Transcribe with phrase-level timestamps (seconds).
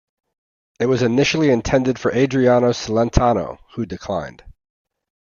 [0.79, 4.43] It was initially intended for Adriano Celentano, who declined.